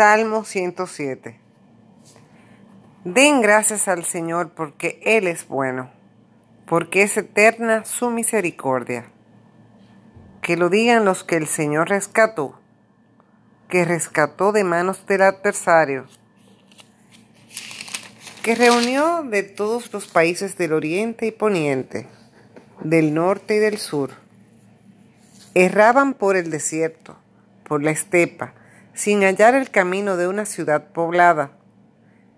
Salmo 0.00 0.44
107. 0.44 1.38
Den 3.04 3.42
gracias 3.42 3.86
al 3.86 4.02
Señor 4.02 4.52
porque 4.54 4.98
Él 5.04 5.26
es 5.26 5.46
bueno, 5.46 5.90
porque 6.64 7.02
es 7.02 7.18
eterna 7.18 7.84
su 7.84 8.08
misericordia. 8.08 9.10
Que 10.40 10.56
lo 10.56 10.70
digan 10.70 11.04
los 11.04 11.22
que 11.22 11.36
el 11.36 11.46
Señor 11.46 11.90
rescató, 11.90 12.58
que 13.68 13.84
rescató 13.84 14.52
de 14.52 14.64
manos 14.64 15.04
del 15.04 15.20
adversario, 15.20 16.06
que 18.42 18.54
reunió 18.54 19.22
de 19.22 19.42
todos 19.42 19.92
los 19.92 20.06
países 20.06 20.56
del 20.56 20.72
oriente 20.72 21.26
y 21.26 21.30
poniente, 21.30 22.06
del 22.82 23.12
norte 23.12 23.56
y 23.56 23.58
del 23.58 23.76
sur. 23.76 24.12
Erraban 25.52 26.14
por 26.14 26.36
el 26.36 26.50
desierto, 26.50 27.18
por 27.64 27.82
la 27.82 27.90
estepa, 27.90 28.54
sin 28.94 29.22
hallar 29.22 29.54
el 29.54 29.70
camino 29.70 30.16
de 30.16 30.28
una 30.28 30.44
ciudad 30.44 30.88
poblada. 30.92 31.52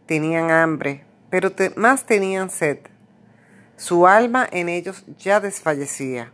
Tenían 0.07 0.51
hambre, 0.51 1.05
pero 1.31 1.51
más 1.77 2.05
tenían 2.05 2.51
sed. 2.51 2.79
Su 3.77 4.07
alma 4.07 4.47
en 4.51 4.69
ellos 4.69 5.05
ya 5.19 5.41
desfallecía. 5.41 6.33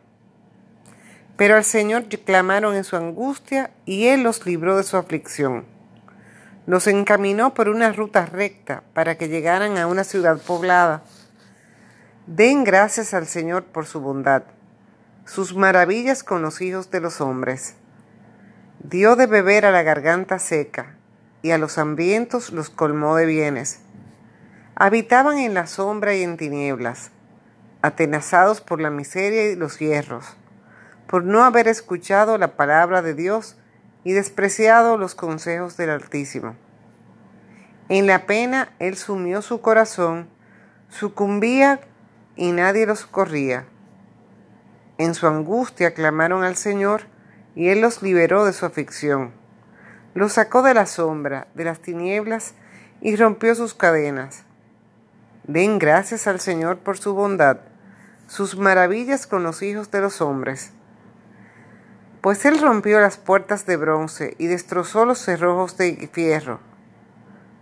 Pero 1.36 1.56
al 1.56 1.64
Señor 1.64 2.08
clamaron 2.08 2.74
en 2.74 2.84
su 2.84 2.96
angustia 2.96 3.70
y 3.84 4.08
Él 4.08 4.22
los 4.22 4.44
libró 4.44 4.76
de 4.76 4.82
su 4.82 4.96
aflicción. 4.96 5.64
Los 6.66 6.86
encaminó 6.86 7.54
por 7.54 7.68
una 7.68 7.92
ruta 7.92 8.26
recta 8.26 8.82
para 8.92 9.16
que 9.16 9.28
llegaran 9.28 9.78
a 9.78 9.86
una 9.86 10.04
ciudad 10.04 10.38
poblada. 10.38 11.02
Den 12.26 12.64
gracias 12.64 13.14
al 13.14 13.26
Señor 13.26 13.64
por 13.64 13.86
su 13.86 14.00
bondad, 14.00 14.42
sus 15.24 15.54
maravillas 15.54 16.22
con 16.22 16.42
los 16.42 16.60
hijos 16.60 16.90
de 16.90 17.00
los 17.00 17.20
hombres 17.22 17.76
dio 18.80 19.16
de 19.16 19.26
beber 19.26 19.66
a 19.66 19.72
la 19.72 19.82
garganta 19.82 20.38
seca, 20.38 20.94
y 21.42 21.50
a 21.50 21.58
los 21.58 21.78
hambrientos 21.78 22.50
los 22.50 22.70
colmó 22.70 23.16
de 23.16 23.26
bienes. 23.26 23.80
Habitaban 24.74 25.38
en 25.38 25.54
la 25.54 25.66
sombra 25.66 26.14
y 26.14 26.22
en 26.22 26.36
tinieblas, 26.36 27.10
atenazados 27.82 28.60
por 28.60 28.80
la 28.80 28.90
miseria 28.90 29.50
y 29.50 29.56
los 29.56 29.78
hierros, 29.78 30.36
por 31.06 31.24
no 31.24 31.44
haber 31.44 31.68
escuchado 31.68 32.38
la 32.38 32.56
palabra 32.56 33.02
de 33.02 33.14
Dios 33.14 33.56
y 34.04 34.12
despreciado 34.12 34.96
los 34.96 35.14
consejos 35.14 35.76
del 35.76 35.90
Altísimo. 35.90 36.54
En 37.88 38.06
la 38.06 38.26
pena 38.26 38.70
él 38.78 38.96
sumió 38.96 39.42
su 39.42 39.60
corazón, 39.60 40.28
sucumbía 40.88 41.80
y 42.36 42.52
nadie 42.52 42.86
los 42.86 43.06
corría. 43.06 43.64
En 44.98 45.14
su 45.14 45.26
angustia 45.26 45.94
clamaron 45.94 46.44
al 46.44 46.56
Señor, 46.56 47.02
y 47.58 47.70
Él 47.70 47.80
los 47.80 48.02
liberó 48.04 48.44
de 48.44 48.52
su 48.52 48.66
aflicción. 48.66 49.32
Los 50.14 50.34
sacó 50.34 50.62
de 50.62 50.74
la 50.74 50.86
sombra, 50.86 51.48
de 51.56 51.64
las 51.64 51.80
tinieblas, 51.80 52.54
y 53.00 53.16
rompió 53.16 53.52
sus 53.56 53.74
cadenas. 53.74 54.44
Den 55.42 55.80
gracias 55.80 56.28
al 56.28 56.38
Señor 56.38 56.78
por 56.78 56.98
su 56.98 57.14
bondad, 57.14 57.58
sus 58.28 58.56
maravillas 58.56 59.26
con 59.26 59.42
los 59.42 59.60
hijos 59.62 59.90
de 59.90 60.00
los 60.00 60.20
hombres. 60.20 60.70
Pues 62.20 62.44
Él 62.44 62.60
rompió 62.60 63.00
las 63.00 63.16
puertas 63.16 63.66
de 63.66 63.76
bronce 63.76 64.36
y 64.38 64.46
destrozó 64.46 65.04
los 65.04 65.18
cerrojos 65.18 65.76
de 65.76 66.08
fierro. 66.12 66.60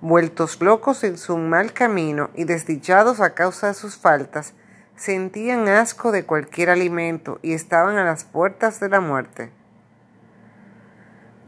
Vueltos 0.02 0.60
locos 0.60 1.04
en 1.04 1.16
su 1.16 1.38
mal 1.38 1.72
camino 1.72 2.28
y 2.34 2.44
desdichados 2.44 3.20
a 3.22 3.32
causa 3.32 3.68
de 3.68 3.74
sus 3.74 3.96
faltas, 3.96 4.52
sentían 4.94 5.68
asco 5.68 6.12
de 6.12 6.26
cualquier 6.26 6.68
alimento 6.68 7.38
y 7.40 7.54
estaban 7.54 7.96
a 7.96 8.04
las 8.04 8.24
puertas 8.24 8.78
de 8.78 8.90
la 8.90 9.00
muerte. 9.00 9.52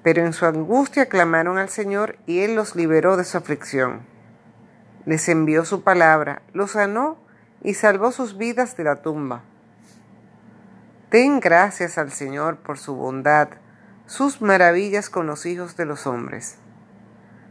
Pero 0.02 0.24
en 0.24 0.32
su 0.32 0.46
angustia 0.46 1.08
clamaron 1.08 1.58
al 1.58 1.68
Señor 1.68 2.18
y 2.26 2.40
Él 2.40 2.54
los 2.54 2.76
liberó 2.76 3.16
de 3.16 3.24
su 3.24 3.36
aflicción. 3.36 4.00
Les 5.04 5.28
envió 5.28 5.64
su 5.64 5.82
palabra, 5.82 6.42
los 6.52 6.72
sanó 6.72 7.18
y 7.62 7.74
salvó 7.74 8.12
sus 8.12 8.36
vidas 8.36 8.76
de 8.76 8.84
la 8.84 8.96
tumba. 8.96 9.42
Den 11.10 11.40
gracias 11.40 11.96
al 11.96 12.12
Señor 12.12 12.58
por 12.58 12.78
su 12.78 12.94
bondad, 12.94 13.48
sus 14.06 14.42
maravillas 14.42 15.08
con 15.08 15.26
los 15.26 15.46
hijos 15.46 15.76
de 15.76 15.86
los 15.86 16.06
hombres. 16.06 16.56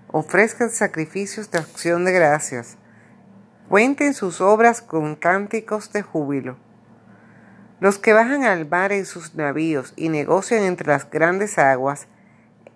Ofrezcan 0.09 0.69
sacrificios 0.69 1.51
de 1.51 1.59
acción 1.59 2.05
de 2.05 2.11
gracias. 2.11 2.77
Cuenten 3.67 4.13
sus 4.13 4.41
obras 4.41 4.81
con 4.81 5.15
cánticos 5.15 5.91
de 5.91 6.01
júbilo. 6.01 6.57
Los 7.79 7.99
que 7.99 8.13
bajan 8.13 8.43
al 8.43 8.67
mar 8.67 8.91
en 8.91 9.05
sus 9.05 9.35
navíos 9.35 9.93
y 9.95 10.09
negocian 10.09 10.63
entre 10.63 10.87
las 10.87 11.09
grandes 11.09 11.57
aguas, 11.57 12.07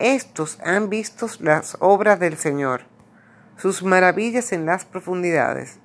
estos 0.01 0.59
han 0.65 0.89
visto 0.89 1.27
las 1.39 1.77
obras 1.79 2.19
del 2.19 2.35
Señor, 2.35 2.81
sus 3.57 3.83
maravillas 3.83 4.51
en 4.51 4.65
las 4.65 4.85
profundidades. 4.85 5.79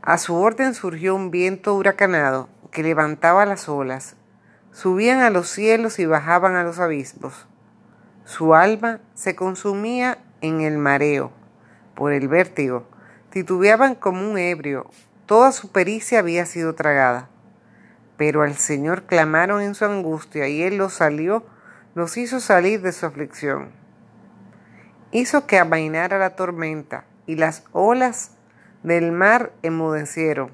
A 0.00 0.18
su 0.18 0.36
orden 0.36 0.74
surgió 0.74 1.14
un 1.14 1.30
viento 1.30 1.74
huracanado 1.74 2.48
que 2.70 2.82
levantaba 2.82 3.44
las 3.44 3.68
olas, 3.68 4.16
subían 4.72 5.20
a 5.20 5.30
los 5.30 5.48
cielos 5.48 5.98
y 5.98 6.06
bajaban 6.06 6.56
a 6.56 6.62
los 6.62 6.78
abismos. 6.78 7.46
Su 8.24 8.54
alma 8.54 9.00
se 9.14 9.36
consumía 9.36 10.18
en 10.40 10.60
el 10.62 10.78
mareo, 10.78 11.32
por 11.94 12.12
el 12.12 12.28
vértigo, 12.28 12.86
titubeaban 13.30 13.94
como 13.94 14.30
un 14.30 14.38
ebrio, 14.38 14.88
toda 15.26 15.52
su 15.52 15.72
pericia 15.72 16.20
había 16.20 16.46
sido 16.46 16.74
tragada. 16.74 17.28
Pero 18.16 18.42
al 18.42 18.54
Señor 18.54 19.02
clamaron 19.02 19.60
en 19.60 19.74
su 19.74 19.84
angustia 19.84 20.48
y 20.48 20.62
Él 20.62 20.78
los 20.78 20.94
salió 20.94 21.44
los 21.96 22.18
hizo 22.18 22.40
salir 22.40 22.82
de 22.82 22.92
su 22.92 23.06
aflicción. 23.06 23.70
Hizo 25.12 25.46
que 25.46 25.58
amainara 25.58 26.18
la 26.18 26.36
tormenta 26.36 27.06
y 27.24 27.36
las 27.36 27.64
olas 27.72 28.32
del 28.82 29.12
mar 29.12 29.54
enmudecieron. 29.62 30.50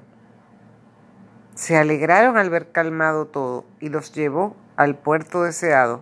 Se 1.53 1.75
alegraron 1.75 2.37
al 2.37 2.49
ver 2.49 2.71
calmado 2.71 3.27
todo 3.27 3.65
y 3.81 3.89
los 3.89 4.13
llevó 4.13 4.55
al 4.77 4.95
puerto 4.95 5.43
deseado. 5.43 6.01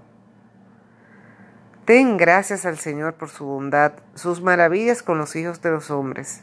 Den 1.87 2.17
gracias 2.17 2.67
al 2.67 2.77
Señor 2.77 3.15
por 3.15 3.29
su 3.29 3.45
bondad, 3.45 3.93
sus 4.13 4.43
maravillas 4.43 5.01
con 5.01 5.17
los 5.17 5.35
hijos 5.35 5.59
de 5.63 5.71
los 5.71 5.89
hombres. 5.89 6.41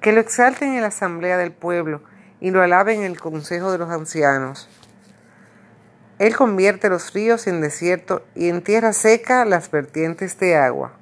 Que 0.00 0.10
lo 0.10 0.20
exalten 0.20 0.74
en 0.74 0.80
la 0.80 0.88
asamblea 0.88 1.36
del 1.36 1.52
pueblo 1.52 2.02
y 2.40 2.50
lo 2.50 2.60
alaben 2.60 3.02
en 3.02 3.06
el 3.12 3.20
consejo 3.20 3.70
de 3.70 3.78
los 3.78 3.90
ancianos. 3.90 4.68
Él 6.18 6.36
convierte 6.36 6.88
los 6.88 7.12
ríos 7.12 7.48
en 7.48 7.60
desierto 7.60 8.24
y 8.36 8.48
en 8.48 8.62
tierra 8.62 8.92
seca 8.92 9.44
las 9.44 9.70
vertientes 9.70 10.38
de 10.38 10.56
agua. 10.56 10.92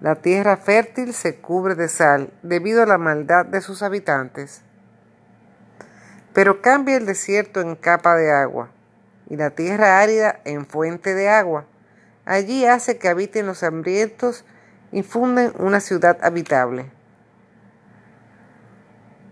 La 0.00 0.14
tierra 0.14 0.56
fértil 0.56 1.12
se 1.12 1.36
cubre 1.36 1.74
de 1.74 1.88
sal 1.88 2.32
debido 2.42 2.82
a 2.82 2.86
la 2.86 2.96
maldad 2.96 3.44
de 3.44 3.60
sus 3.60 3.82
habitantes. 3.82 4.62
Pero 6.32 6.62
cambia 6.62 6.96
el 6.96 7.06
desierto 7.06 7.60
en 7.60 7.74
capa 7.74 8.14
de 8.14 8.30
agua 8.30 8.70
y 9.28 9.36
la 9.36 9.50
tierra 9.50 10.00
árida 10.00 10.40
en 10.44 10.64
fuente 10.64 11.14
de 11.14 11.28
agua. 11.28 11.66
Allí 12.24 12.64
hace 12.66 12.98
que 12.98 13.08
habiten 13.08 13.46
los 13.46 13.64
hambrientos 13.64 14.44
y 14.92 15.02
funden 15.02 15.52
una 15.58 15.80
ciudad 15.80 16.18
habitable. 16.22 16.88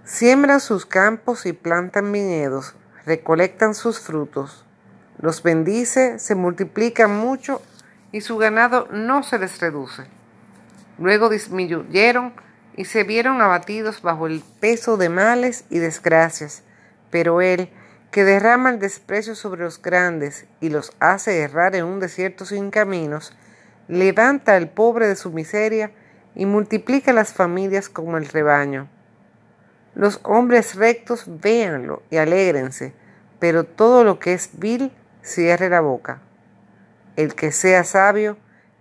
Siembran 0.03 0.59
sus 0.59 0.86
campos 0.86 1.47
y 1.47 1.53
plantan 1.53 2.10
viñedos, 2.10 2.75
recolectan 3.06 3.75
sus 3.75 4.00
frutos 4.00 4.65
los 5.21 5.43
bendice, 5.43 6.19
se 6.19 6.34
multiplican 6.34 7.15
mucho 7.17 7.61
y 8.12 8.21
su 8.21 8.37
ganado 8.37 8.89
no 8.91 9.23
se 9.23 9.39
les 9.39 9.61
reduce. 9.61 10.05
Luego 10.99 11.29
disminuyeron 11.29 12.33
y 12.77 12.84
se 12.84 13.03
vieron 13.03 13.43
abatidos 13.43 14.03
bajo 14.03 14.28
el 14.28 14.43
peso 14.61 14.97
de 14.97 15.09
males 15.09 15.65
y 15.71 15.78
desgracias. 15.78 16.62
Pero 17.11 17.41
Él, 17.41 17.71
que 18.12 18.25
derrama 18.25 18.71
el 18.71 18.78
desprecio 18.78 19.34
sobre 19.34 19.62
los 19.62 19.83
grandes 19.83 20.47
y 20.61 20.69
los 20.69 20.93
hace 21.01 21.41
errar 21.41 21.75
en 21.75 21.84
un 21.84 21.98
desierto 21.98 22.45
sin 22.45 22.71
caminos, 22.71 23.33
levanta 23.89 24.54
al 24.54 24.69
pobre 24.69 25.09
de 25.09 25.16
su 25.16 25.31
miseria 25.31 25.91
y 26.34 26.47
multiplica 26.47 27.13
las 27.13 27.33
familias 27.33 27.89
como 27.89 28.16
el 28.16 28.27
rebaño. 28.27 28.89
Los 29.95 30.21
hombres 30.22 30.77
rectos 30.77 31.25
véanlo 31.27 32.03
y 32.10 32.19
alégrense, 32.19 32.92
pero 33.41 33.65
todo 33.65 34.04
lo 34.04 34.21
que 34.21 34.34
es 34.34 34.51
vil 34.53 34.92
cierre 35.22 35.68
la 35.68 35.80
boca. 35.80 36.20
El 37.16 37.34
que 37.34 37.53
sea 37.53 37.84
sabio, 37.84 38.36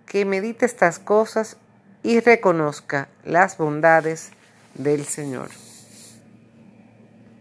que 0.06 0.26
medite 0.26 0.66
estas 0.66 1.00
cosas 1.00 1.58
y 2.04 2.20
reconozca 2.20 3.10
las 3.26 3.58
bondades 3.58 4.32
del 4.76 5.06
Señor. 5.06 5.50